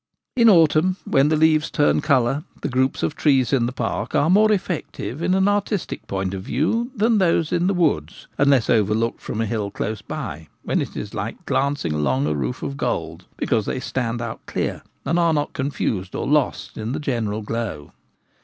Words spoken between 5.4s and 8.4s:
artistic point of view than those in the woods